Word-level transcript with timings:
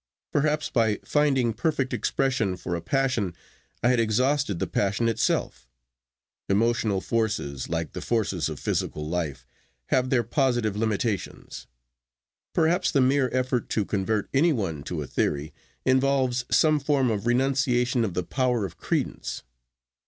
Perhaps, 0.31 0.71
by 0.71 0.99
finding 1.05 1.53
perfect 1.53 1.93
expression 1.93 2.57
for 2.57 2.73
a 2.73 2.81
passion, 2.81 3.35
I 3.83 3.89
had 3.89 3.99
exhausted 3.99 4.57
the 4.57 4.65
passion 4.65 5.07
itself. 5.07 5.69
Emotional 6.49 7.01
forces, 7.01 7.69
like 7.69 7.91
the 7.93 8.01
forces 8.01 8.49
of 8.49 8.59
physical 8.59 9.07
life, 9.07 9.45
have 9.89 10.09
their 10.09 10.23
positive 10.23 10.75
limitations. 10.75 11.67
Perhaps 12.55 12.89
the 12.89 12.99
mere 13.01 13.29
effort 13.31 13.69
to 13.69 13.85
convert 13.85 14.27
any 14.33 14.51
one 14.51 14.81
to 14.85 15.03
a 15.03 15.05
theory 15.05 15.53
involves 15.85 16.45
some 16.49 16.79
form 16.79 17.11
of 17.11 17.27
renunciation 17.27 18.03
of 18.03 18.15
the 18.15 18.23
power 18.23 18.65
of 18.65 18.77
credence. 18.77 19.43